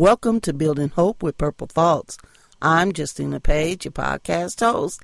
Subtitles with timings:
[0.00, 2.16] Welcome to Building Hope with Purple Thoughts.
[2.62, 5.02] I'm Justina Page, your podcast host.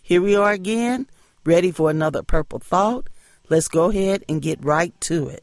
[0.00, 1.08] Here we are again,
[1.44, 3.08] ready for another Purple Thought.
[3.48, 5.42] Let's go ahead and get right to it.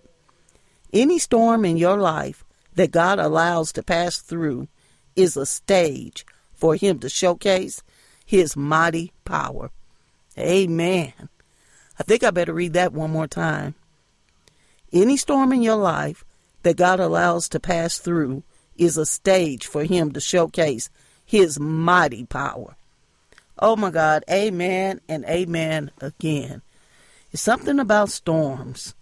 [0.93, 4.69] Any storm in your life that God allows to pass through
[5.17, 7.83] is a stage for Him to showcase
[8.25, 9.69] His mighty power.
[10.39, 11.11] Amen.
[11.99, 13.75] I think I better read that one more time.
[14.93, 16.23] Any storm in your life
[16.61, 18.43] that God allows to pass through
[18.77, 20.89] is a stage for him to showcase
[21.25, 22.75] his mighty power.
[23.59, 26.61] Oh my God, amen and amen again.
[27.31, 28.95] It's something about storms.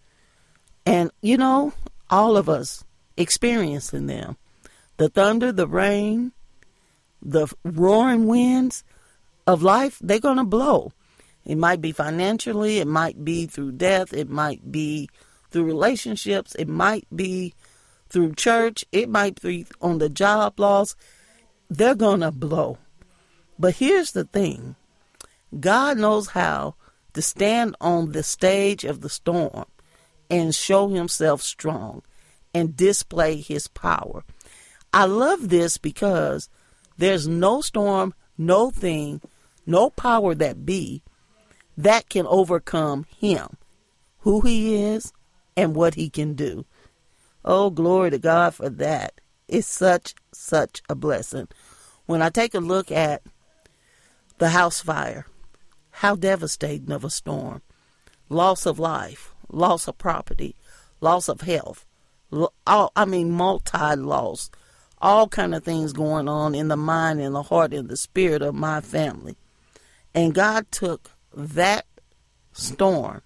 [0.85, 1.73] And, you know,
[2.09, 2.83] all of us
[3.17, 4.37] experiencing them.
[4.97, 6.31] The thunder, the rain,
[7.21, 8.83] the roaring winds
[9.47, 10.91] of life, they're going to blow.
[11.45, 15.09] It might be financially, it might be through death, it might be
[15.49, 17.53] through relationships, it might be
[18.11, 20.95] through church, it might be on the job loss.
[21.69, 22.77] They're going to blow.
[23.57, 24.75] But here's the thing
[25.59, 26.75] God knows how
[27.13, 29.65] to stand on the stage of the storm
[30.29, 32.03] and show himself strong
[32.53, 34.23] and display his power.
[34.93, 36.49] I love this because
[36.97, 39.21] there's no storm, no thing,
[39.65, 41.03] no power that be
[41.77, 43.57] that can overcome him,
[44.19, 45.13] who he is,
[45.55, 46.65] and what he can do.
[47.43, 49.19] Oh, glory to God for that.
[49.47, 51.47] It's such, such a blessing.
[52.05, 53.23] When I take a look at
[54.37, 55.25] the house fire,
[55.91, 57.61] how devastating of a storm.
[58.29, 60.55] Loss of life, loss of property,
[60.99, 61.85] loss of health.
[62.65, 64.49] All, I mean, multi loss.
[64.99, 68.41] All kind of things going on in the mind and the heart and the spirit
[68.41, 69.35] of my family.
[70.13, 71.85] And God took that
[72.53, 73.21] storm,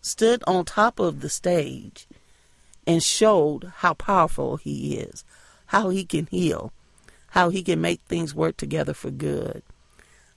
[0.00, 2.06] stood on top of the stage,
[2.86, 5.24] and showed how powerful He is,
[5.66, 6.72] how He can heal,
[7.30, 9.62] how He can make things work together for good,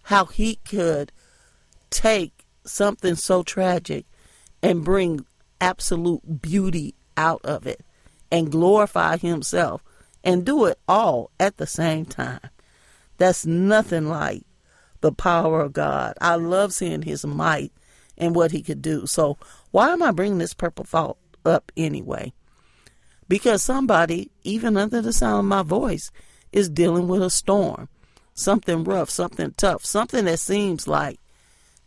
[0.04, 1.12] how He could
[1.90, 4.06] take something so tragic
[4.62, 5.26] and bring
[5.62, 7.82] absolute beauty out of it
[8.32, 9.84] and glorify Himself
[10.24, 12.40] and do it all at the same time.
[13.18, 14.44] That's nothing like
[15.02, 16.16] the power of God.
[16.20, 17.72] I love seeing His might
[18.18, 19.06] and what He could do.
[19.06, 19.38] So,
[19.72, 22.34] why am I bringing this purple thought up anyway?
[23.30, 26.12] Because somebody, even under the sound of my voice,
[26.52, 27.88] is dealing with a storm,
[28.34, 31.20] something rough, something tough, something that seems like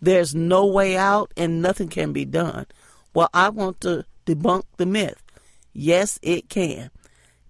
[0.00, 2.66] there's no way out and nothing can be done.
[3.12, 5.22] Well, I want to debunk the myth.
[5.72, 6.90] Yes, it can.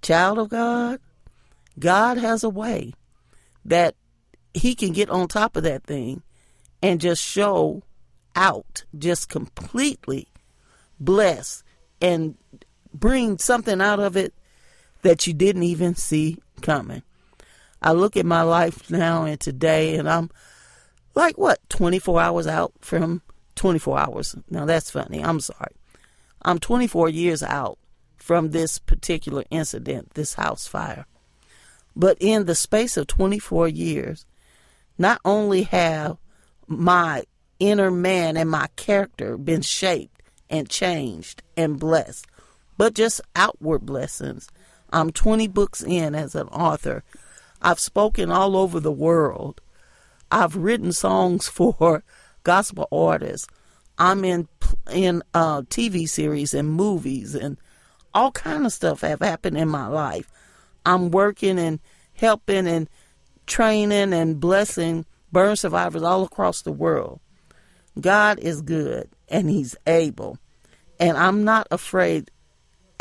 [0.00, 0.98] Child of God,
[1.78, 2.94] God has a way
[3.64, 3.94] that
[4.54, 6.22] He can get on top of that thing
[6.82, 7.82] and just show
[8.34, 10.28] out, just completely
[10.98, 11.62] bless
[12.00, 12.36] and
[12.94, 14.34] bring something out of it
[15.02, 17.02] that you didn't even see coming.
[17.80, 20.30] I look at my life now and today, and I'm
[21.14, 23.22] like, what, 24 hours out from
[23.56, 24.36] 24 hours?
[24.48, 25.22] Now, that's funny.
[25.22, 25.74] I'm sorry.
[26.42, 27.78] I'm 24 years out
[28.16, 31.06] from this particular incident, this house fire.
[31.94, 34.24] But in the space of 24 years,
[34.96, 36.18] not only have
[36.66, 37.24] my
[37.58, 42.26] inner man and my character been shaped and changed and blessed,
[42.82, 44.48] but just outward blessings.
[44.92, 47.04] I'm 20 books in as an author.
[47.60, 49.60] I've spoken all over the world.
[50.32, 52.02] I've written songs for
[52.42, 53.46] gospel artists.
[53.98, 54.48] I'm in
[54.92, 57.56] in uh, TV series and movies and
[58.14, 60.28] all kind of stuff have happened in my life.
[60.84, 61.78] I'm working and
[62.14, 62.88] helping and
[63.46, 67.20] training and blessing burn survivors all across the world.
[68.00, 70.36] God is good and He's able.
[70.98, 72.28] And I'm not afraid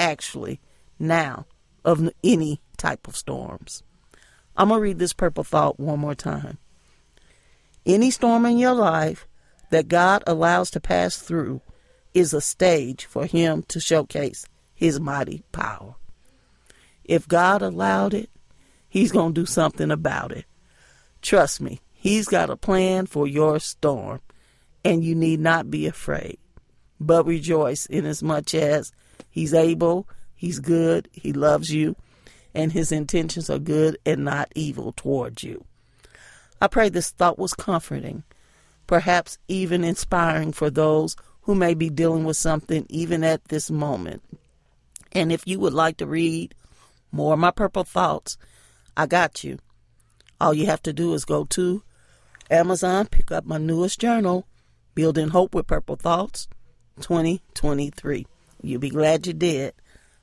[0.02, 0.60] actually
[1.00, 1.46] now
[1.86, 3.84] of any type of storms.
[4.58, 6.58] I'm going to read this purple thought one more time.
[7.86, 9.28] Any storm in your life
[9.70, 11.62] that God allows to pass through
[12.14, 15.96] is a stage for Him to showcase His mighty power.
[17.04, 18.30] If God allowed it,
[18.90, 20.46] He's going to do something about it.
[21.22, 24.22] Trust me, He's got a plan for your storm,
[24.84, 26.38] and you need not be afraid,
[27.00, 28.92] but rejoice inasmuch as
[29.30, 31.96] He's able, He's good, He loves you,
[32.54, 35.64] and his intentions are good and not evil towards you.
[36.60, 38.24] I pray this thought was comforting,
[38.88, 44.22] perhaps even inspiring for those who may be dealing with something even at this moment.
[45.12, 46.54] And if you would like to read
[47.12, 48.38] more of my purple thoughts,
[48.96, 49.60] I got you.
[50.40, 51.84] All you have to do is go to
[52.50, 54.46] Amazon, pick up my newest journal,
[54.94, 56.48] Building Hope with Purple Thoughts
[57.00, 58.26] 2023.
[58.62, 59.74] You'll be glad you did.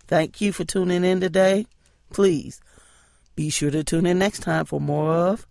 [0.06, 1.66] Thank you for tuning in today.
[2.12, 2.60] Please
[3.36, 5.46] be sure to tune in next time for more of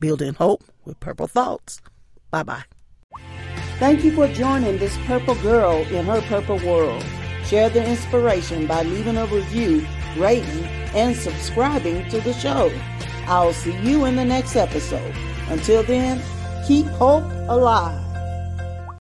[0.00, 1.80] Building Hope with Purple Thoughts.
[2.30, 2.64] Bye bye.
[3.78, 7.04] Thank you for joining this purple girl in her purple world.
[7.46, 10.64] Share the inspiration by leaving a review, rating,
[10.94, 12.72] and subscribing to the show.
[13.26, 15.14] I'll see you in the next episode.
[15.48, 16.22] Until then,
[16.66, 18.03] keep hope alive.